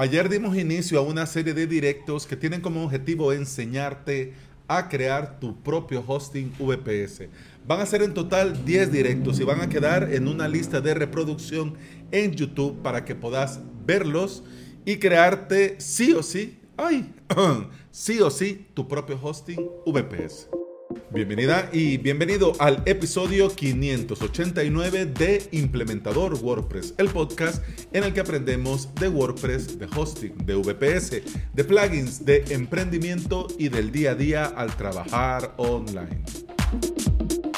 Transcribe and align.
Ayer 0.00 0.30
dimos 0.30 0.56
inicio 0.56 0.98
a 0.98 1.02
una 1.02 1.26
serie 1.26 1.52
de 1.52 1.66
directos 1.66 2.26
que 2.26 2.34
tienen 2.34 2.62
como 2.62 2.82
objetivo 2.82 3.34
enseñarte 3.34 4.32
a 4.66 4.88
crear 4.88 5.38
tu 5.38 5.62
propio 5.62 6.02
hosting 6.06 6.50
VPS. 6.58 7.28
Van 7.66 7.80
a 7.80 7.84
ser 7.84 8.00
en 8.00 8.14
total 8.14 8.64
10 8.64 8.92
directos 8.92 9.38
y 9.38 9.44
van 9.44 9.60
a 9.60 9.68
quedar 9.68 10.10
en 10.10 10.26
una 10.26 10.48
lista 10.48 10.80
de 10.80 10.94
reproducción 10.94 11.74
en 12.12 12.32
YouTube 12.32 12.80
para 12.80 13.04
que 13.04 13.14
puedas 13.14 13.60
verlos 13.84 14.42
y 14.86 14.96
crearte 14.96 15.78
sí 15.78 16.14
o 16.14 16.22
sí, 16.22 16.58
ay, 16.78 17.12
sí 17.90 18.22
o 18.22 18.30
sí 18.30 18.68
tu 18.72 18.88
propio 18.88 19.20
hosting 19.22 19.68
VPS. 19.84 20.59
Bienvenida 20.90 21.68
y 21.72 21.98
bienvenido 21.98 22.52
al 22.58 22.82
episodio 22.84 23.48
589 23.48 25.06
de 25.06 25.48
Implementador 25.52 26.34
WordPress, 26.34 26.94
el 26.98 27.08
podcast 27.08 27.62
en 27.92 28.04
el 28.04 28.12
que 28.12 28.20
aprendemos 28.20 28.92
de 28.96 29.08
WordPress, 29.08 29.78
de 29.78 29.86
hosting, 29.94 30.36
de 30.44 30.54
VPS, 30.56 31.22
de 31.52 31.64
plugins, 31.64 32.24
de 32.24 32.44
emprendimiento 32.50 33.46
y 33.58 33.68
del 33.68 33.92
día 33.92 34.12
a 34.12 34.14
día 34.16 34.44
al 34.46 34.76
trabajar 34.76 35.54
online. 35.58 36.24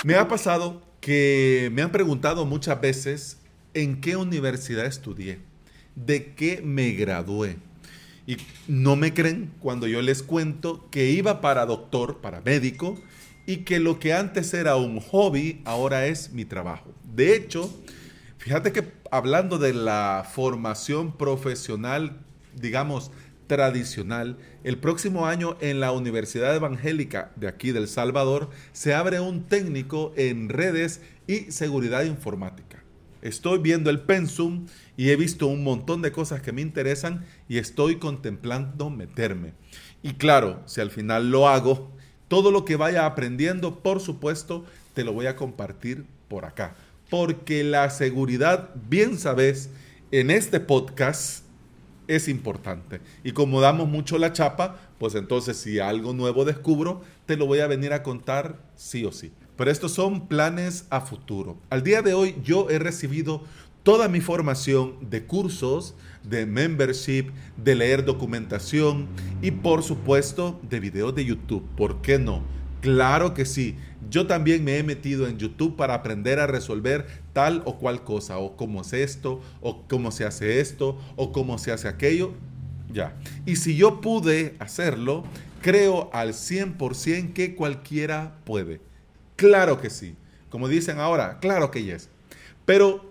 Me 0.05 0.17
ha 0.17 0.29
pasado 0.29 0.83
que 1.01 1.71
me 1.73 1.83
han 1.83 1.93
preguntado 1.93 2.45
muchas 2.45 2.81
veces 2.81 3.39
en 3.73 4.01
qué 4.01 4.17
universidad 4.17 4.85
estudié, 4.85 5.39
de 5.95 6.35
qué 6.35 6.61
me 6.63 6.91
gradué. 6.93 7.57
Y 8.27 8.37
no 8.69 8.97
me 8.97 9.15
creen 9.15 9.53
cuando 9.59 9.87
yo 9.87 10.01
les 10.03 10.23
cuento 10.23 10.89
que 10.91 11.11
iba 11.11 11.41
para 11.41 11.67
doctor, 11.67 12.21
para 12.21 12.41
médico, 12.41 12.99
y 13.47 13.59
que 13.59 13.81
lo 13.81 13.99
que 13.99 14.13
antes 14.13 14.55
era 14.55 14.77
un 14.77 15.01
hobby 15.01 15.61
ahora 15.65 16.07
es 16.07 16.33
mi 16.33 16.45
trabajo. 16.45 16.93
De 17.15 17.35
hecho, 17.35 17.73
fíjate 18.39 18.73
que 18.73 18.93
hablando 19.11 19.59
de 19.59 19.75
la 19.75 20.29
formación 20.33 21.17
profesional, 21.17 22.21
digamos, 22.55 23.11
tradicional, 23.47 24.39
el 24.65 24.79
próximo 24.79 25.27
año 25.27 25.57
en 25.61 25.81
la 25.81 25.93
Universidad 25.93 26.55
Evangélica 26.55 27.33
de 27.37 27.49
aquí 27.49 27.73
del 27.73 27.89
Salvador 27.89 28.49
se 28.73 28.95
abre 28.95 29.21
un 29.21 29.45
técnico 29.45 30.13
en 30.17 30.49
redes 30.49 31.03
y 31.27 31.51
seguridad 31.51 32.05
informática. 32.05 32.83
Estoy 33.23 33.61
viendo 33.61 33.89
el 33.89 34.01
pensum 34.01 34.67
y 34.97 35.11
he 35.11 35.17
visto 35.17 35.47
un 35.47 35.63
montón 35.63 36.03
de 36.03 36.13
cosas 36.13 36.43
que 36.43 36.53
me 36.53 36.61
interesan 36.61 37.25
y 37.49 37.59
estoy 37.59 37.97
contemplando 37.97 38.91
meterme. 38.91 39.53
Y 40.03 40.15
claro, 40.15 40.61
si 40.67 40.81
al 40.81 40.91
final 40.91 41.31
lo 41.31 41.49
hago, 41.49 41.93
todo 42.27 42.51
lo 42.51 42.65
que 42.65 42.77
vaya 42.77 43.07
aprendiendo, 43.07 43.79
por 43.81 44.01
supuesto, 44.01 44.65
te 44.95 45.05
lo 45.05 45.13
voy 45.13 45.27
a 45.27 45.37
compartir 45.37 46.05
por 46.29 46.45
acá. 46.45 46.75
Porque 47.09 47.63
la 47.63 47.91
seguridad, 47.91 48.71
bien 48.89 49.19
sabes, 49.19 49.71
en 50.11 50.31
este 50.31 50.59
podcast 50.59 51.45
es 52.09 52.29
importante. 52.29 53.01
Y 53.23 53.33
como 53.33 53.61
damos 53.61 53.89
mucho 53.89 54.19
la 54.19 54.33
chapa, 54.33 54.81
pues 54.99 55.15
entonces 55.15 55.57
si 55.57 55.79
algo 55.79 56.13
nuevo 56.13 56.45
descubro, 56.45 57.03
te 57.27 57.37
lo 57.37 57.47
voy 57.47 57.61
a 57.61 57.67
venir 57.67 57.93
a 57.93 58.03
contar 58.03 58.59
sí 58.77 59.05
o 59.05 59.13
sí. 59.13 59.33
Pero 59.57 59.71
estos 59.71 59.93
son 59.93 60.29
planes 60.29 60.87
a 60.91 61.01
futuro. 61.01 61.59
Al 61.71 61.83
día 61.83 62.03
de 62.03 62.15
hoy 62.15 62.37
yo 62.43 62.71
he 62.71 62.79
recibido 62.79 63.43
toda 63.83 64.09
mi 64.09 64.21
formación 64.21 64.95
de 65.11 65.25
cursos, 65.25 65.95
de 66.23 66.47
membership, 66.47 67.31
de 67.57 67.75
leer 67.75 68.05
documentación 68.05 69.09
y 69.41 69.51
por 69.51 69.83
supuesto 69.83 70.61
de 70.69 70.81
videos 70.81 71.15
de 71.15 71.25
YouTube. 71.25 71.67
¿Por 71.77 72.01
qué 72.01 72.19
no? 72.19 72.43
Claro 72.81 73.35
que 73.35 73.45
sí. 73.45 73.77
Yo 74.11 74.27
también 74.27 74.65
me 74.65 74.79
he 74.79 74.83
metido 74.83 75.29
en 75.29 75.39
YouTube 75.39 75.77
para 75.77 75.95
aprender 75.95 76.41
a 76.41 76.47
resolver 76.47 77.07
tal 77.33 77.63
o 77.65 77.79
cual 77.79 78.03
cosa, 78.03 78.39
o 78.39 78.57
cómo 78.57 78.83
es 78.83 78.93
esto, 78.93 79.41
o 79.61 79.87
cómo 79.87 80.11
se 80.11 80.25
hace 80.25 80.61
esto, 80.61 80.99
o 81.17 81.33
cómo 81.33 81.59
se 81.59 81.73
hace 81.73 81.89
aquello. 81.89 82.33
Ya. 82.93 83.17
Y 83.47 83.57
si 83.57 83.77
yo 83.77 84.01
pude 84.01 84.57
hacerlo, 84.59 85.25
creo 85.61 86.11
al 86.13 86.35
100% 86.35 87.33
que 87.33 87.55
cualquiera 87.55 88.37
puede. 88.45 88.81
Claro 89.43 89.81
que 89.81 89.91
sí. 89.91 90.15
Como 90.51 90.69
dicen 90.69 91.01
ahora, 91.01 91.41
claro 91.41 91.73
que 91.73 91.83
yes. 91.83 92.09
Pero 92.65 93.11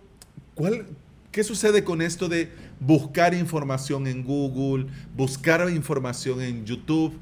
¿Qué 1.32 1.44
sucede 1.44 1.84
con 1.84 2.02
esto 2.02 2.30
de 2.30 2.50
buscar 2.80 3.34
información 3.34 4.08
en 4.08 4.24
Google, 4.24 4.88
buscar 5.16 5.70
información 5.70 6.42
en 6.42 6.66
YouTube? 6.66 7.18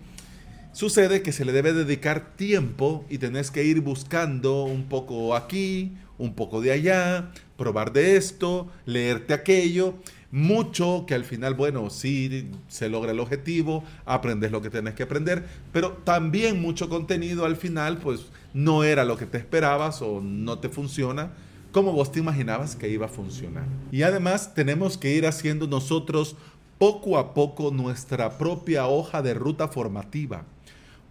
Sucede 0.74 1.24
que 1.24 1.32
se 1.32 1.44
le 1.44 1.54
debe 1.54 1.74
dedicar 1.74 2.36
tiempo 2.36 3.04
y 3.10 3.18
tenés 3.18 3.50
que 3.50 3.64
ir 3.64 3.82
buscando 3.82 4.64
un 4.66 4.86
poco 4.86 5.36
aquí, 5.36 5.94
un 6.20 6.36
poco 6.36 6.62
de 6.62 6.72
allá, 6.72 7.32
probar 7.58 7.94
de 7.94 8.16
esto, 8.16 8.72
leerte 8.86 9.34
aquello. 9.34 9.96
Mucho 10.32 11.06
que 11.08 11.16
al 11.16 11.26
final, 11.26 11.56
bueno, 11.56 11.90
sí 11.90 12.52
se 12.68 12.88
logra 12.88 13.12
el 13.12 13.20
objetivo, 13.20 13.84
aprendes 14.06 14.52
lo 14.52 14.62
que 14.62 14.70
tenés 14.70 14.94
que 14.94 15.04
aprender, 15.04 15.46
pero 15.72 15.94
también 16.04 16.62
mucho 16.62 16.88
contenido 16.88 17.46
al 17.46 17.56
final, 17.56 17.98
pues 17.98 18.28
no 18.54 18.84
era 18.84 19.04
lo 19.06 19.18
que 19.18 19.26
te 19.26 19.40
esperabas 19.40 20.02
o 20.02 20.22
no 20.22 20.60
te 20.60 20.70
funciona 20.70 21.32
como 21.72 21.94
vos 21.94 22.12
te 22.12 22.20
imaginabas 22.20 22.76
que 22.76 22.90
iba 22.90 23.06
a 23.06 23.10
funcionar. 23.10 23.66
Y 23.92 24.02
además 24.02 24.54
tenemos 24.54 24.98
que 24.98 25.14
ir 25.14 25.28
haciendo 25.28 25.68
nosotros 25.68 26.36
poco 26.78 27.18
a 27.18 27.34
poco 27.34 27.72
nuestra 27.72 28.38
propia 28.38 28.88
hoja 28.88 29.22
de 29.22 29.34
ruta 29.34 29.68
formativa. 29.68 30.46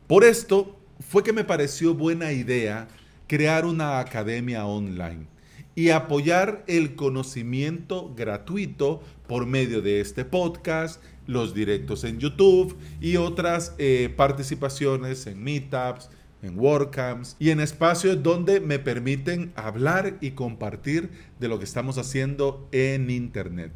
Por 0.07 0.25
esto 0.25 0.77
fue 1.01 1.23
que 1.23 1.33
me 1.33 1.45
pareció 1.45 1.95
buena 1.95 2.33
idea 2.33 2.89
crear 3.27 3.67
una 3.67 4.01
academia 4.01 4.67
online 4.67 5.27
y 5.79 5.91
apoyar 5.91 6.65
el 6.67 6.97
conocimiento 6.97 8.13
gratuito 8.17 9.01
por 9.29 9.47
medio 9.47 9.81
de 9.81 10.01
este 10.01 10.25
podcast, 10.25 11.01
los 11.29 11.55
directos 11.55 12.03
en 12.03 12.19
YouTube 12.19 12.77
y 13.01 13.15
otras 13.15 13.77
eh, 13.79 14.13
participaciones 14.17 15.29
en 15.29 15.41
meetups, 15.41 16.11
en 16.43 16.59
WordCamps 16.59 17.37
y 17.39 17.51
en 17.51 17.61
espacios 17.61 18.21
donde 18.25 18.59
me 18.59 18.81
permiten 18.81 19.53
hablar 19.55 20.19
y 20.21 20.33
compartir 20.33 21.11
de 21.39 21.47
lo 21.47 21.61
que 21.61 21.65
estamos 21.67 21.97
haciendo 21.97 22.69
en 22.73 23.09
Internet. 23.09 23.71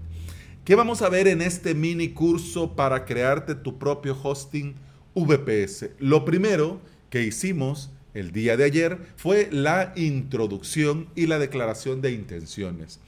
¿Qué 0.65 0.75
vamos 0.75 1.03
a 1.03 1.09
ver 1.09 1.29
en 1.29 1.41
este 1.41 1.73
mini 1.73 2.09
curso 2.09 2.75
para 2.75 3.05
crearte 3.05 3.55
tu 3.55 3.79
propio 3.79 4.19
hosting 4.21 4.75
VPS? 5.15 5.91
Lo 6.01 6.25
primero 6.25 6.81
que 7.11 7.23
hicimos 7.23 7.93
el 8.15 8.33
día 8.33 8.57
de 8.57 8.65
ayer 8.65 8.99
fue 9.17 9.49
la 9.51 9.93
introducción 9.97 11.09
y 11.15 11.27
la 11.27 11.39
declaración 11.39 12.01
de 12.03 12.13
intenciones. 12.13 13.01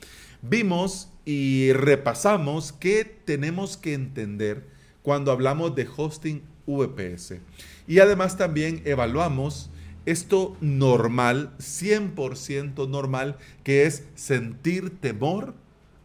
Vimos 0.43 1.09
y 1.25 1.73
repasamos 1.73 2.73
qué 2.73 3.05
tenemos 3.25 3.77
que 3.77 3.95
entender 3.95 4.67
cuando 5.03 5.33
hablamos 5.33 5.75
de 5.75 5.89
hosting 5.97 6.43
VPS. 6.67 7.35
Y 7.87 7.99
además 7.99 8.37
también 8.37 8.83
evaluamos 8.85 9.71
esto 10.07 10.57
normal, 10.61 11.53
100% 11.59 12.89
normal, 12.89 13.39
que 13.63 13.87
es 13.87 14.05
sentir 14.15 14.99
temor 15.01 15.55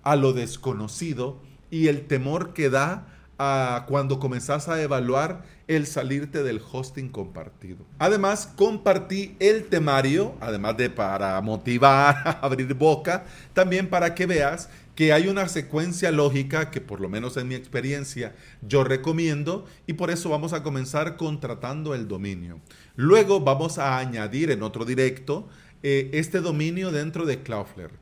a 0.03 0.15
lo 0.15 0.33
desconocido 0.33 1.41
y 1.69 1.87
el 1.87 2.07
temor 2.07 2.53
que 2.53 2.69
da 2.69 3.18
a 3.39 3.85
cuando 3.87 4.19
comenzás 4.19 4.67
a 4.67 4.81
evaluar 4.81 5.43
el 5.67 5.87
salirte 5.87 6.43
del 6.43 6.61
hosting 6.71 7.09
compartido. 7.09 7.85
Además, 7.97 8.51
compartí 8.55 9.35
el 9.39 9.65
temario, 9.65 10.35
además 10.41 10.75
de 10.77 10.89
para 10.89 11.39
motivar, 11.41 12.39
abrir 12.41 12.73
boca, 12.73 13.23
también 13.53 13.89
para 13.89 14.13
que 14.13 14.25
veas 14.25 14.69
que 14.93 15.13
hay 15.13 15.29
una 15.29 15.47
secuencia 15.47 16.11
lógica 16.11 16.71
que 16.71 16.81
por 16.81 16.99
lo 16.99 17.07
menos 17.07 17.37
en 17.37 17.47
mi 17.47 17.55
experiencia 17.55 18.35
yo 18.61 18.83
recomiendo 18.83 19.65
y 19.87 19.93
por 19.93 20.11
eso 20.11 20.29
vamos 20.29 20.51
a 20.51 20.61
comenzar 20.61 21.15
contratando 21.15 21.95
el 21.95 22.09
dominio. 22.09 22.59
Luego 22.97 23.39
vamos 23.39 23.77
a 23.77 23.97
añadir 23.97 24.51
en 24.51 24.61
otro 24.61 24.83
directo 24.83 25.47
eh, 25.83 26.09
este 26.11 26.41
dominio 26.41 26.91
dentro 26.91 27.25
de 27.25 27.41
Cloudflare. 27.41 27.93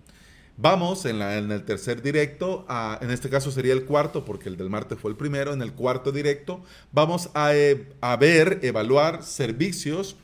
Vamos 0.60 1.06
en, 1.06 1.22
el 1.22 1.66
tercer 1.66 2.02
directo, 2.02 2.66
en 3.00 3.12
este 3.12 3.30
caso 3.30 3.52
sería 3.52 3.74
el 3.74 3.86
cuarto 3.86 4.26
porque 4.26 4.50
el 4.50 4.58
del 4.58 4.72
martes 4.72 4.98
fue 4.98 5.12
el 5.12 5.16
primero, 5.16 5.54
en 5.54 5.62
el 5.62 5.74
cuarto 5.74 6.12
directo 6.12 6.64
vamos 6.92 7.30
a, 7.36 7.56
eh, 7.56 7.88
a 8.02 8.16
ver, 8.16 8.62
evaluar 8.64 9.22
servicios 9.22 10.16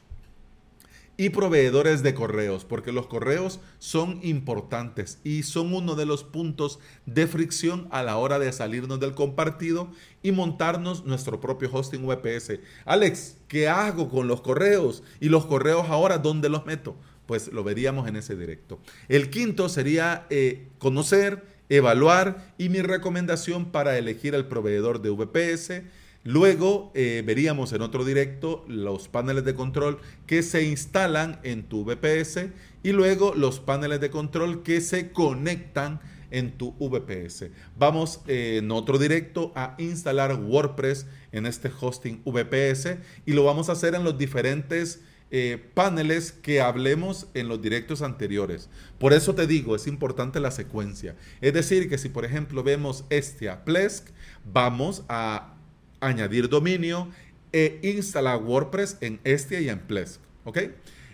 y 1.18 1.30
proveedores 1.30 2.02
de 2.02 2.16
correos, 2.16 2.66
porque 2.66 2.92
los 2.92 3.06
correos 3.06 3.60
son 3.78 4.20
importantes 4.24 5.20
y 5.24 5.44
son 5.44 5.72
uno 5.72 5.94
de 5.94 6.08
los 6.08 6.24
puntos 6.24 6.80
de 7.06 7.28
fricción 7.28 7.88
a 7.92 8.02
la 8.02 8.18
hora 8.18 8.40
de 8.40 8.52
salirnos 8.52 9.00
del 9.00 9.14
compartido 9.14 9.92
y 10.24 10.32
montarnos 10.32 11.06
nuestro 11.06 11.40
propio 11.40 11.70
hosting 11.72 12.08
VPS. 12.08 12.60
Alex, 12.86 13.38
¿qué 13.48 13.68
hago 13.68 14.10
con 14.10 14.28
los 14.28 14.42
correos? 14.42 15.04
Y 15.20 15.30
los 15.30 15.46
correos 15.46 15.86
ahora, 15.90 16.18
¿dónde 16.18 16.50
los 16.50 16.66
meto? 16.66 16.96
Pues 17.26 17.52
lo 17.52 17.64
veríamos 17.64 18.08
en 18.08 18.16
ese 18.16 18.36
directo. 18.36 18.80
El 19.08 19.30
quinto 19.30 19.70
sería 19.70 20.26
eh, 20.30 20.68
conocer, 20.78 21.44
evaluar 21.70 22.54
y 22.58 22.70
mi 22.70 22.82
recomendación 22.82 23.72
para 23.72 23.98
elegir 23.98 24.36
el 24.36 24.46
proveedor 24.46 25.02
de 25.02 25.10
VPS 25.10 25.84
Luego 26.26 26.92
eh, 26.96 27.22
veríamos 27.26 27.74
en 27.74 27.82
otro 27.82 28.06
directo 28.06 28.64
los 28.70 29.10
paneles 29.10 29.44
de 29.44 29.56
control 29.56 30.00
que 30.26 30.42
se 30.42 30.64
instalan 30.64 31.40
en 31.44 31.64
tu 31.64 31.84
VPS 31.84 32.46
y 32.82 32.94
luego 32.94 33.34
los 33.36 33.60
paneles 33.60 34.00
de 34.00 34.10
control 34.10 34.64
que 34.64 34.80
se 34.80 35.12
conectan 35.12 36.00
en 36.32 36.58
tu 36.58 36.74
VPS. 36.80 37.48
Vamos 37.78 38.22
eh, 38.28 38.60
en 38.60 38.72
otro 38.72 38.98
directo 38.98 39.52
a 39.54 39.76
instalar 39.80 40.36
WordPress 40.36 41.08
en 41.34 41.46
este 41.46 41.70
hosting 41.78 42.22
VPS 42.24 43.00
y 43.26 43.34
lo 43.34 43.44
vamos 43.44 43.68
a 43.68 43.74
hacer 43.74 43.94
en 43.94 44.06
los 44.06 44.18
diferentes 44.18 45.02
eh, 45.36 45.58
paneles 45.74 46.32
que 46.32 46.62
hablemos 46.62 47.26
en 47.34 47.48
los 47.48 47.60
directos 47.60 48.04
anteriores. 48.04 48.70
Por 49.00 49.14
eso 49.14 49.34
te 49.34 49.48
digo, 49.48 49.76
es 49.76 49.88
importante 49.88 50.40
la 50.40 50.52
secuencia. 50.52 51.16
Es 51.42 51.56
decir, 51.56 51.90
que 51.90 51.98
si 51.98 52.08
por 52.08 52.24
ejemplo 52.24 52.62
vemos 52.62 53.04
Estia 53.10 53.66
Plesk, 53.66 54.10
vamos 54.46 55.04
a 55.10 55.56
añadir 56.02 56.50
dominio 56.50 57.10
e 57.52 57.80
instalar 57.82 58.44
WordPress 58.44 58.98
en 59.02 59.20
Estia 59.24 59.60
y 59.60 59.70
en 59.70 59.80
Plesk. 59.80 60.22
¿Ok? 60.44 60.60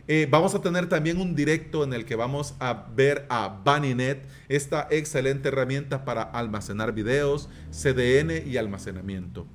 Eh, 0.10 0.28
vamos 0.30 0.54
a 0.54 0.62
tener 0.62 0.90
también 0.90 1.22
un 1.22 1.34
directo 1.34 1.86
en 1.86 1.94
el 1.94 2.04
que 2.04 2.18
vamos 2.18 2.56
a 2.60 2.88
ver 2.94 3.26
a 3.30 3.62
Baninet, 3.64 4.28
esta 4.50 4.86
excelente 4.92 5.48
herramienta 5.48 6.04
para 6.04 6.24
almacenar 6.24 6.92
videos, 6.92 7.48
CDN 7.72 8.46
y 8.46 8.58
almacenamiento. 8.58 9.48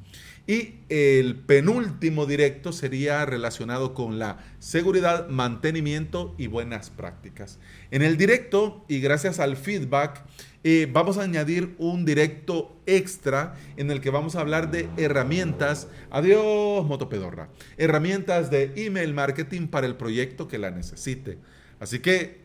Y 0.46 0.74
el 0.90 1.36
penúltimo 1.36 2.26
directo 2.26 2.72
sería 2.72 3.24
relacionado 3.24 3.94
con 3.94 4.18
la 4.18 4.44
seguridad, 4.58 5.28
mantenimiento 5.28 6.34
y 6.36 6.48
buenas 6.48 6.90
prácticas. 6.90 7.58
En 7.90 8.02
el 8.02 8.18
directo, 8.18 8.84
y 8.86 9.00
gracias 9.00 9.38
al 9.38 9.56
feedback, 9.56 10.22
eh, 10.62 10.86
vamos 10.92 11.16
a 11.16 11.22
añadir 11.22 11.74
un 11.78 12.04
directo 12.04 12.76
extra 12.84 13.54
en 13.78 13.90
el 13.90 14.02
que 14.02 14.10
vamos 14.10 14.36
a 14.36 14.40
hablar 14.40 14.70
de 14.70 14.88
herramientas, 14.98 15.88
adiós 16.10 16.86
motopedorra, 16.86 17.48
herramientas 17.78 18.50
de 18.50 18.72
email 18.76 19.14
marketing 19.14 19.68
para 19.68 19.86
el 19.86 19.96
proyecto 19.96 20.46
que 20.46 20.58
la 20.58 20.70
necesite. 20.70 21.38
Así 21.80 22.00
que 22.00 22.42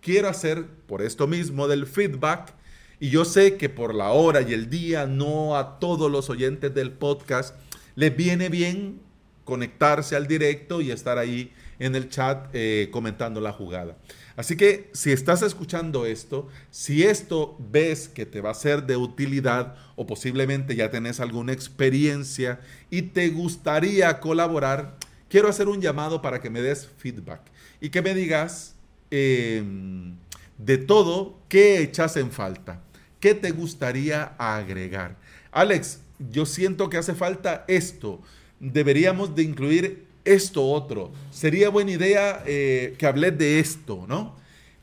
quiero 0.00 0.28
hacer, 0.28 0.66
por 0.86 1.00
esto 1.00 1.28
mismo 1.28 1.68
del 1.68 1.86
feedback, 1.86 2.54
y 3.00 3.10
yo 3.10 3.24
sé 3.24 3.56
que 3.56 3.68
por 3.68 3.94
la 3.94 4.10
hora 4.10 4.42
y 4.42 4.52
el 4.52 4.70
día 4.70 5.06
no 5.06 5.56
a 5.56 5.78
todos 5.78 6.10
los 6.10 6.30
oyentes 6.30 6.74
del 6.74 6.92
podcast 6.92 7.54
les 7.94 8.16
viene 8.16 8.48
bien 8.48 9.00
conectarse 9.44 10.16
al 10.16 10.26
directo 10.26 10.80
y 10.80 10.90
estar 10.90 11.18
ahí 11.18 11.52
en 11.78 11.94
el 11.94 12.08
chat 12.08 12.48
eh, 12.52 12.88
comentando 12.90 13.40
la 13.40 13.52
jugada. 13.52 13.96
Así 14.36 14.56
que 14.56 14.90
si 14.92 15.12
estás 15.12 15.42
escuchando 15.42 16.06
esto, 16.06 16.48
si 16.70 17.04
esto 17.04 17.56
ves 17.58 18.08
que 18.08 18.26
te 18.26 18.40
va 18.40 18.50
a 18.50 18.54
ser 18.54 18.84
de 18.84 18.96
utilidad 18.96 19.76
o 19.96 20.06
posiblemente 20.06 20.74
ya 20.74 20.90
tenés 20.90 21.20
alguna 21.20 21.52
experiencia 21.52 22.60
y 22.90 23.02
te 23.02 23.28
gustaría 23.28 24.18
colaborar, 24.18 24.96
quiero 25.28 25.48
hacer 25.48 25.68
un 25.68 25.80
llamado 25.80 26.20
para 26.20 26.40
que 26.40 26.50
me 26.50 26.62
des 26.62 26.88
feedback 26.98 27.42
y 27.80 27.90
que 27.90 28.02
me 28.02 28.14
digas 28.14 28.74
em, 29.10 30.16
de 30.58 30.78
todo 30.78 31.38
qué 31.48 31.80
echas 31.80 32.16
en 32.16 32.30
falta. 32.30 32.82
¿Qué 33.20 33.34
te 33.34 33.52
gustaría 33.52 34.34
agregar? 34.38 35.16
Alex, 35.50 36.00
yo 36.18 36.46
siento 36.46 36.90
que 36.90 36.98
hace 36.98 37.14
falta 37.14 37.64
esto. 37.68 38.20
Deberíamos 38.60 39.34
de 39.34 39.42
incluir 39.42 40.06
esto 40.24 40.66
otro. 40.66 41.12
Sería 41.30 41.68
buena 41.68 41.92
idea 41.92 42.42
eh, 42.46 42.94
que 42.98 43.06
hables 43.06 43.36
de 43.38 43.60
esto, 43.60 44.04
¿no? 44.08 44.36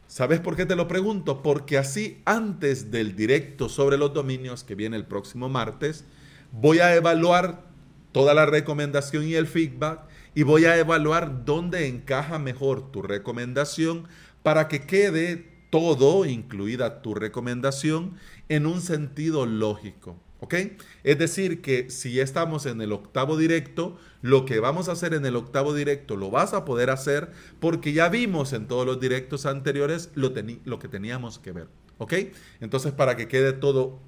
¿Sabes 0.07 0.39
por 0.39 0.55
qué 0.55 0.65
te 0.65 0.75
lo 0.75 0.87
pregunto? 0.87 1.41
Porque 1.41 1.77
así 1.77 2.21
antes 2.25 2.91
del 2.91 3.15
directo 3.15 3.69
sobre 3.69 3.97
los 3.97 4.13
dominios 4.13 4.63
que 4.63 4.75
viene 4.75 4.97
el 4.97 5.05
próximo 5.05 5.47
martes, 5.47 6.03
voy 6.51 6.79
a 6.79 6.93
evaluar 6.95 7.63
toda 8.11 8.33
la 8.33 8.45
recomendación 8.45 9.25
y 9.25 9.35
el 9.35 9.47
feedback 9.47 10.01
y 10.35 10.43
voy 10.43 10.65
a 10.65 10.77
evaluar 10.77 11.45
dónde 11.45 11.87
encaja 11.87 12.39
mejor 12.39 12.91
tu 12.91 13.01
recomendación 13.01 14.07
para 14.43 14.67
que 14.67 14.85
quede 14.85 15.50
todo, 15.71 16.25
incluida 16.25 17.01
tu 17.01 17.15
recomendación, 17.15 18.13
en 18.49 18.67
un 18.67 18.81
sentido 18.81 19.47
lógico. 19.47 20.19
¿Ok? 20.41 20.55
Es 21.03 21.19
decir, 21.19 21.61
que 21.61 21.91
si 21.91 22.19
estamos 22.19 22.65
en 22.65 22.81
el 22.81 22.91
octavo 22.91 23.37
directo, 23.37 23.97
lo 24.21 24.43
que 24.45 24.59
vamos 24.59 24.89
a 24.89 24.93
hacer 24.93 25.13
en 25.13 25.25
el 25.25 25.35
octavo 25.35 25.73
directo 25.73 26.15
lo 26.17 26.31
vas 26.31 26.53
a 26.53 26.65
poder 26.65 26.89
hacer 26.89 27.31
porque 27.59 27.93
ya 27.93 28.09
vimos 28.09 28.51
en 28.51 28.67
todos 28.67 28.85
los 28.87 28.99
directos 28.99 29.45
anteriores 29.45 30.09
lo, 30.15 30.33
lo 30.65 30.79
que 30.79 30.87
teníamos 30.87 31.37
que 31.37 31.51
ver. 31.51 31.67
¿Ok? 31.99 32.13
Entonces, 32.59 32.91
para 32.91 33.15
que 33.15 33.27
quede 33.27 33.53
todo 33.53 33.99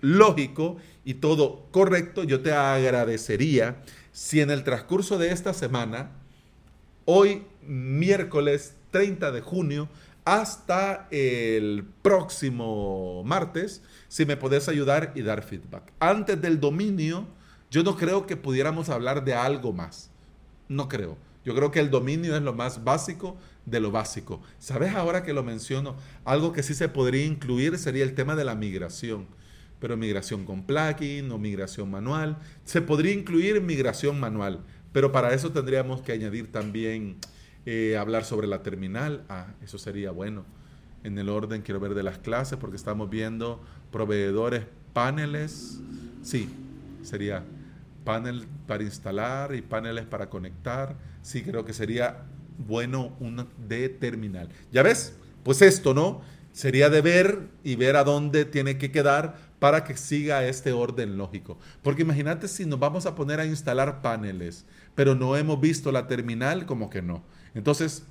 lógico 0.00 0.76
y 1.04 1.14
todo 1.14 1.66
correcto, 1.72 2.22
yo 2.22 2.42
te 2.42 2.52
agradecería 2.52 3.82
si 4.12 4.40
en 4.40 4.50
el 4.50 4.62
transcurso 4.62 5.18
de 5.18 5.32
esta 5.32 5.52
semana, 5.52 6.12
hoy 7.06 7.42
miércoles 7.66 8.76
30 8.92 9.32
de 9.32 9.40
junio, 9.40 9.88
hasta 10.24 11.08
el 11.10 11.84
próximo 12.02 13.22
martes, 13.24 13.82
si 14.08 14.24
me 14.24 14.36
podés 14.36 14.68
ayudar 14.68 15.12
y 15.14 15.22
dar 15.22 15.42
feedback. 15.42 15.92
Antes 15.98 16.40
del 16.40 16.60
dominio, 16.60 17.26
yo 17.70 17.82
no 17.82 17.96
creo 17.96 18.26
que 18.26 18.36
pudiéramos 18.36 18.88
hablar 18.88 19.24
de 19.24 19.34
algo 19.34 19.72
más. 19.72 20.10
No 20.68 20.88
creo. 20.88 21.16
Yo 21.44 21.54
creo 21.54 21.72
que 21.72 21.80
el 21.80 21.90
dominio 21.90 22.36
es 22.36 22.42
lo 22.42 22.52
más 22.52 22.84
básico 22.84 23.36
de 23.66 23.80
lo 23.80 23.90
básico. 23.90 24.40
¿Sabes 24.58 24.94
ahora 24.94 25.24
que 25.24 25.32
lo 25.32 25.42
menciono? 25.42 25.96
Algo 26.24 26.52
que 26.52 26.62
sí 26.62 26.74
se 26.74 26.88
podría 26.88 27.24
incluir 27.24 27.78
sería 27.78 28.04
el 28.04 28.14
tema 28.14 28.36
de 28.36 28.44
la 28.44 28.54
migración. 28.54 29.26
Pero 29.80 29.96
migración 29.96 30.44
con 30.44 30.62
plugin 30.64 31.32
o 31.32 31.38
migración 31.38 31.90
manual. 31.90 32.38
Se 32.64 32.80
podría 32.80 33.12
incluir 33.12 33.60
migración 33.60 34.20
manual. 34.20 34.60
Pero 34.92 35.10
para 35.10 35.34
eso 35.34 35.50
tendríamos 35.50 36.02
que 36.02 36.12
añadir 36.12 36.52
también 36.52 37.16
eh, 37.66 37.96
hablar 37.96 38.24
sobre 38.24 38.46
la 38.46 38.62
terminal, 38.62 39.24
ah, 39.28 39.48
eso 39.62 39.78
sería 39.78 40.10
bueno. 40.10 40.44
En 41.04 41.18
el 41.18 41.28
orden 41.28 41.62
quiero 41.62 41.80
ver 41.80 41.94
de 41.94 42.02
las 42.02 42.18
clases 42.18 42.58
porque 42.58 42.76
estamos 42.76 43.10
viendo 43.10 43.60
proveedores, 43.90 44.64
paneles, 44.92 45.80
sí, 46.22 46.48
sería 47.02 47.44
panel 48.04 48.46
para 48.66 48.82
instalar 48.82 49.54
y 49.54 49.62
paneles 49.62 50.06
para 50.06 50.28
conectar. 50.28 50.96
Sí, 51.22 51.42
creo 51.42 51.64
que 51.64 51.72
sería 51.72 52.24
bueno 52.58 53.16
una 53.20 53.46
de 53.68 53.88
terminal. 53.88 54.48
¿Ya 54.72 54.82
ves? 54.82 55.16
Pues 55.42 55.62
esto, 55.62 55.94
¿no? 55.94 56.20
Sería 56.52 56.90
de 56.90 57.00
ver 57.00 57.48
y 57.64 57.76
ver 57.76 57.96
a 57.96 58.04
dónde 58.04 58.44
tiene 58.44 58.76
que 58.76 58.92
quedar 58.92 59.36
para 59.58 59.84
que 59.84 59.96
siga 59.96 60.44
este 60.46 60.72
orden 60.72 61.16
lógico. 61.16 61.58
Porque 61.82 62.02
imagínate 62.02 62.48
si 62.48 62.66
nos 62.66 62.78
vamos 62.78 63.06
a 63.06 63.14
poner 63.14 63.40
a 63.40 63.46
instalar 63.46 64.02
paneles, 64.02 64.66
pero 64.94 65.14
no 65.14 65.36
hemos 65.36 65.60
visto 65.60 65.92
la 65.92 66.06
terminal, 66.06 66.66
como 66.66 66.90
que 66.90 67.00
no. 67.00 67.22
Entonces, 67.54 68.04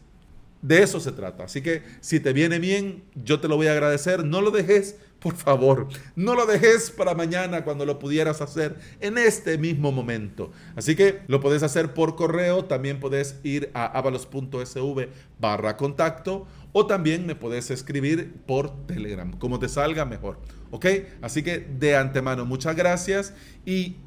de 0.61 0.83
eso 0.83 0.99
se 0.99 1.11
trata. 1.11 1.45
Así 1.45 1.61
que 1.61 1.83
si 2.01 2.19
te 2.19 2.33
viene 2.33 2.59
bien, 2.59 3.03
yo 3.15 3.39
te 3.39 3.47
lo 3.47 3.55
voy 3.57 3.67
a 3.67 3.71
agradecer. 3.71 4.23
No 4.23 4.41
lo 4.41 4.51
dejes, 4.51 4.95
por 5.19 5.35
favor. 5.35 5.87
No 6.15 6.35
lo 6.35 6.45
dejes 6.45 6.91
para 6.91 7.15
mañana 7.15 7.63
cuando 7.63 7.85
lo 7.85 7.97
pudieras 7.97 8.41
hacer 8.41 8.77
en 8.99 9.17
este 9.17 9.57
mismo 9.57 9.91
momento. 9.91 10.51
Así 10.75 10.95
que 10.95 11.21
lo 11.27 11.39
puedes 11.39 11.63
hacer 11.63 11.93
por 11.93 12.15
correo. 12.15 12.65
También 12.65 12.99
puedes 12.99 13.39
ir 13.43 13.71
a 13.73 13.85
avalos.sv 13.85 15.07
barra 15.39 15.77
contacto. 15.77 16.45
O 16.73 16.85
también 16.85 17.25
me 17.25 17.35
puedes 17.35 17.71
escribir 17.71 18.33
por 18.45 18.85
Telegram, 18.85 19.31
como 19.31 19.59
te 19.59 19.67
salga 19.67 20.05
mejor. 20.05 20.37
¿Ok? 20.69 20.85
Así 21.21 21.43
que 21.43 21.59
de 21.59 21.95
antemano, 21.97 22.45
muchas 22.45 22.75
gracias. 22.75 23.33
Y 23.65 23.97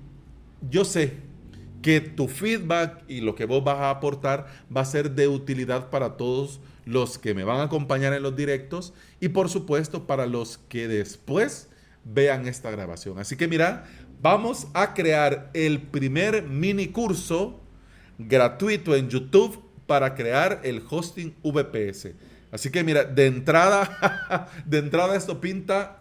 yo 0.71 0.85
sé 0.85 1.34
que 1.85 2.01
tu 2.01 2.29
feedback 2.29 3.05
y 3.09 3.21
lo 3.21 3.35
que 3.35 3.45
vos 3.45 3.63
vas 3.63 3.77
a 3.77 3.91
aportar 3.91 4.47
va 4.75 4.81
a 4.81 4.87
ser 4.87 5.11
de 5.11 5.29
utilidad 5.29 5.91
para 5.91 6.17
todos 6.17 6.63
los 6.87 7.19
que 7.19 7.35
me 7.35 7.45
van 7.45 7.61
a 7.61 7.65
acompañar 7.65 8.15
en 8.15 8.23
los 8.23 8.35
directos 8.35 8.95
y 9.21 9.29
por 9.29 9.51
supuesto 9.51 10.07
para 10.07 10.25
los 10.25 10.57
que 10.71 10.89
después 10.89 11.69
vean 12.03 12.49
esta 12.49 12.71
grabación. 12.71 13.19
Así 13.19 13.37
que 13.37 13.49
mira, 13.49 13.85
vamos 14.23 14.69
a 14.73 14.95
crear 14.95 15.51
el 15.53 15.83
primer 15.83 16.45
mini 16.45 16.87
curso 16.87 17.61
gratuito 18.19 18.97
en 18.97 19.11
YouTube 19.11 19.63
para 19.87 20.15
crear 20.15 20.63
el 20.65 20.83
hosting 20.89 21.35
VPS. 21.43 22.13
Así 22.51 22.71
que 22.71 22.83
mira, 22.83 23.05
de 23.05 23.27
entrada, 23.27 24.49
de 24.65 24.79
entrada 24.79 25.17
esto 25.17 25.39
pinta 25.39 25.99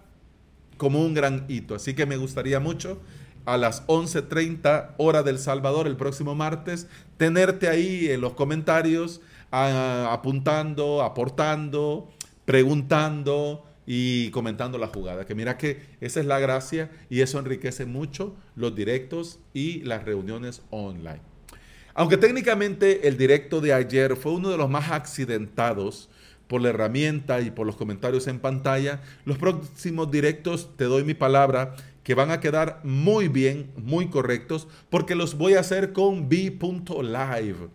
como 0.77 1.03
un 1.03 1.13
gran 1.13 1.43
hito. 1.49 1.75
Así 1.75 1.93
que 1.93 2.05
me 2.05 2.15
gustaría 2.15 2.61
mucho 2.61 3.01
a 3.45 3.57
las 3.57 3.85
11.30 3.87 4.95
hora 4.97 5.23
del 5.23 5.39
Salvador 5.39 5.87
el 5.87 5.97
próximo 5.97 6.35
martes, 6.35 6.87
tenerte 7.17 7.67
ahí 7.67 8.09
en 8.09 8.21
los 8.21 8.33
comentarios, 8.33 9.21
apuntando, 9.51 11.03
aportando, 11.03 12.09
preguntando 12.45 13.65
y 13.85 14.29
comentando 14.31 14.77
la 14.77 14.87
jugada. 14.87 15.25
Que 15.25 15.35
mira 15.35 15.57
que 15.57 15.81
esa 16.01 16.19
es 16.19 16.25
la 16.25 16.39
gracia 16.39 16.89
y 17.09 17.21
eso 17.21 17.39
enriquece 17.39 17.85
mucho 17.85 18.35
los 18.55 18.75
directos 18.75 19.39
y 19.53 19.81
las 19.81 20.03
reuniones 20.03 20.61
online. 20.69 21.21
Aunque 21.95 22.17
técnicamente 22.17 23.07
el 23.07 23.17
directo 23.17 23.61
de 23.61 23.73
ayer 23.73 24.15
fue 24.15 24.31
uno 24.31 24.49
de 24.49 24.57
los 24.57 24.69
más 24.69 24.91
accidentados 24.91 26.09
por 26.47 26.61
la 26.61 26.69
herramienta 26.69 27.41
y 27.41 27.51
por 27.51 27.67
los 27.67 27.75
comentarios 27.75 28.27
en 28.27 28.39
pantalla, 28.39 29.01
los 29.25 29.37
próximos 29.37 30.09
directos, 30.11 30.69
te 30.75 30.85
doy 30.85 31.03
mi 31.03 31.13
palabra, 31.13 31.75
que 32.03 32.15
van 32.15 32.31
a 32.31 32.39
quedar 32.39 32.81
muy 32.83 33.27
bien, 33.27 33.71
muy 33.77 34.07
correctos, 34.07 34.67
porque 34.89 35.15
los 35.15 35.37
voy 35.37 35.53
a 35.53 35.61
hacer 35.61 35.93
con 35.93 36.29
B.live. 36.29 37.69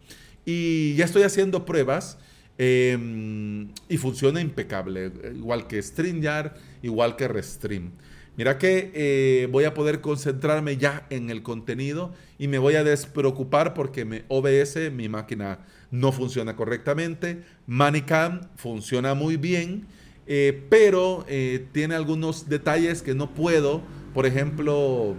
Y 0.44 0.94
ya 0.94 1.04
estoy 1.04 1.22
haciendo 1.22 1.64
pruebas 1.64 2.18
Em, 2.60 3.68
y 3.88 3.98
funciona 3.98 4.40
impecable, 4.40 5.12
igual 5.36 5.68
que 5.68 5.80
StreamYard, 5.80 6.54
igual 6.82 7.14
que 7.14 7.28
Restream. 7.28 7.92
Mira 8.36 8.58
que 8.58 8.90
eh, 8.94 9.48
voy 9.50 9.62
a 9.62 9.74
poder 9.74 10.00
concentrarme 10.00 10.76
ya 10.76 11.06
en 11.10 11.30
el 11.30 11.44
contenido 11.44 12.12
y 12.36 12.48
me 12.48 12.58
voy 12.58 12.74
a 12.74 12.82
despreocupar 12.82 13.74
porque 13.74 14.04
me 14.04 14.24
OBS, 14.26 14.90
mi 14.92 15.08
máquina 15.08 15.60
no 15.92 16.10
funciona 16.10 16.56
correctamente. 16.56 17.42
Manicam 17.68 18.40
funciona 18.56 19.14
muy 19.14 19.36
bien, 19.36 19.86
eh, 20.26 20.66
pero 20.68 21.24
eh, 21.28 21.64
tiene 21.70 21.94
algunos 21.94 22.48
detalles 22.48 23.02
que 23.02 23.14
no 23.14 23.34
puedo. 23.34 23.82
Por 24.18 24.26
ejemplo, 24.26 25.14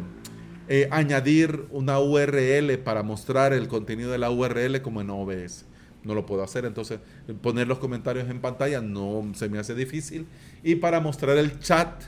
añadir 0.91 1.67
una 1.71 2.01
URL 2.01 2.79
para 2.79 3.01
mostrar 3.01 3.53
el 3.53 3.69
contenido 3.69 4.11
de 4.11 4.17
la 4.17 4.29
URL 4.29 4.81
como 4.81 4.99
en 4.99 5.09
OBS 5.09 5.63
no 6.03 6.13
lo 6.13 6.25
puedo 6.25 6.43
hacer. 6.43 6.65
Entonces, 6.65 6.99
poner 7.41 7.65
los 7.65 7.79
comentarios 7.79 8.29
en 8.29 8.41
pantalla 8.41 8.81
no 8.81 9.31
se 9.35 9.47
me 9.47 9.57
hace 9.57 9.73
difícil. 9.73 10.27
Y 10.63 10.75
para 10.75 10.99
mostrar 10.99 11.37
el 11.37 11.61
chat, 11.61 12.03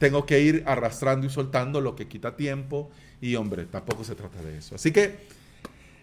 tengo 0.00 0.26
que 0.26 0.40
ir 0.40 0.64
arrastrando 0.66 1.24
y 1.24 1.30
soltando, 1.30 1.80
lo 1.80 1.94
que 1.94 2.08
quita 2.08 2.34
tiempo. 2.34 2.90
Y 3.20 3.36
hombre, 3.36 3.66
tampoco 3.66 4.02
se 4.02 4.16
trata 4.16 4.42
de 4.42 4.58
eso. 4.58 4.74
Así 4.74 4.90
que, 4.90 5.14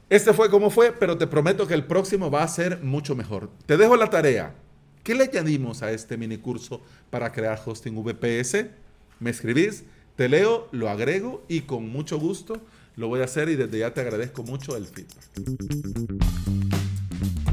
este 0.09 0.31
fue 0.31 0.49
como 0.49 0.69
fue, 0.69 0.93
pero 0.93 1.17
te 1.17 1.27
prometo 1.27 1.67
que 1.67 1.73
el 1.73 1.83
próximo 1.83 2.31
va 2.31 2.43
a 2.43 2.47
ser 2.47 2.81
mucho 2.81 3.17
mejor. 3.17 3.49
Te 3.65 3.75
dejo 3.75 3.97
la 3.97 4.09
tarea. 4.09 4.55
¿Qué 5.03 5.13
le 5.13 5.25
añadimos 5.25 5.83
a 5.83 5.91
este 5.91 6.15
mini 6.15 6.37
curso 6.37 6.81
para 7.09 7.33
crear 7.33 7.61
hosting 7.65 8.01
VPS? 8.01 8.67
Me 9.19 9.29
escribís, 9.29 9.83
te 10.15 10.29
leo, 10.29 10.67
lo 10.71 10.89
agrego 10.89 11.43
y 11.47 11.61
con 11.61 11.89
mucho 11.89 12.19
gusto 12.19 12.61
lo 12.95 13.07
voy 13.07 13.21
a 13.21 13.25
hacer 13.25 13.49
y 13.49 13.55
desde 13.55 13.79
ya 13.79 13.93
te 13.93 14.01
agradezco 14.01 14.43
mucho 14.43 14.75
el 14.75 14.85
feedback. 14.85 16.90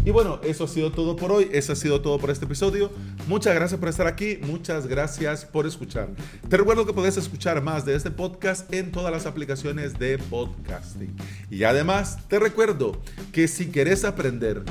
Y 0.09 0.11
bueno, 0.11 0.41
eso 0.43 0.65
ha 0.65 0.69
sido 0.69 0.91
todo 0.91 1.17
por 1.17 1.31
hoy, 1.31 1.51
eso 1.53 1.75
ha 1.75 1.77
sido 1.77 2.01
todo 2.01 2.17
por 2.19 2.31
este 2.31 2.47
episodio. 2.47 2.91
Muchas 3.27 3.55
gracias 3.55 3.79
por 3.79 3.91
estar 3.91 4.07
aquí, 4.07 4.39
muchas 4.41 4.87
gracias 4.87 5.45
por 5.45 5.67
escuchar. 5.67 6.09
Te 6.49 6.57
recuerdo 6.57 6.87
que 6.87 6.95
puedes 6.95 7.19
escuchar 7.19 7.63
más 7.63 7.85
de 7.85 7.95
este 7.95 8.11
podcast 8.11 8.73
en 8.73 8.91
todas 8.91 9.13
las 9.13 9.27
aplicaciones 9.27 9.99
de 9.99 10.17
podcasting. 10.17 11.15
Y 11.51 11.65
además 11.65 12.27
te 12.27 12.39
recuerdo 12.39 12.99
que 13.33 13.49
si 13.49 13.67
quieres 13.67 14.07
aprender 14.07 14.63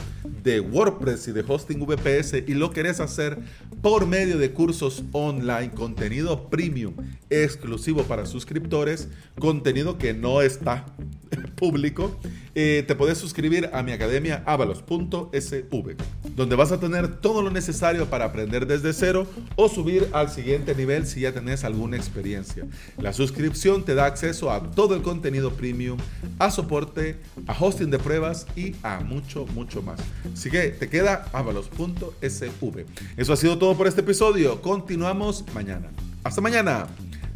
de 0.42 0.60
WordPress 0.60 1.28
y 1.28 1.34
de 1.34 1.46
hosting 1.48 1.86
VPS 1.86 2.34
y 2.48 2.56
lo 2.56 2.72
querés 2.72 3.00
hacer 3.00 3.38
por 3.84 4.08
medio 4.08 4.40
de 4.40 4.54
cursos 4.54 5.04
online, 5.12 5.70
contenido 5.70 6.50
premium 6.50 6.96
exclusivo 7.30 8.02
para 8.06 8.26
suscriptores, 8.26 9.10
contenido 9.38 10.00
que 10.00 10.16
no 10.16 10.42
está 10.42 10.88
público, 11.56 12.20
eh, 12.60 12.84
te 12.88 12.96
puedes 12.96 13.20
suscribir 13.20 13.70
a 13.72 13.84
mi 13.84 13.92
academia 13.92 14.42
avalos.sv, 14.48 15.96
donde 16.36 16.56
vas 16.56 16.72
a 16.72 16.80
tener 16.80 17.22
todo 17.22 17.44
lo 17.44 17.52
necesario 17.52 18.10
para 18.10 18.26
aprender 18.26 18.66
desde 18.66 18.94
cero 18.94 19.28
o 19.56 19.70
subir 19.70 20.10
al 20.12 20.32
siguiente 20.32 20.74
nivel 20.74 21.06
si 21.06 21.20
ya 21.20 21.32
tenés 21.32 21.64
alguna 21.64 21.98
experiencia. 21.98 22.66
La 22.98 23.14
suscripción 23.14 23.86
te 23.86 23.94
da 23.94 24.06
acceso 24.06 24.52
a 24.52 24.72
todo 24.72 24.96
el 24.96 25.04
contenido 25.04 25.54
premium, 25.54 26.00
a 26.40 26.50
soporte, 26.50 27.20
a 27.46 27.54
hosting 27.54 27.92
de 27.92 28.00
pruebas 28.00 28.48
y 28.56 28.76
a 28.82 29.02
mucho, 29.02 29.46
mucho 29.54 29.84
más. 29.84 30.00
Así 30.34 30.50
que 30.50 30.70
te 30.70 30.90
queda 30.90 31.30
avalos.sv. 31.34 32.86
Eso 33.18 33.34
ha 33.34 33.38
sido 33.38 33.60
todo 33.60 33.78
por 33.78 33.86
este 33.86 34.02
episodio. 34.02 34.64
Continuamos 34.64 35.46
mañana. 35.54 35.92
Hasta 36.24 36.42
mañana. 36.42 36.88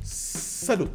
Salud. 0.02 0.90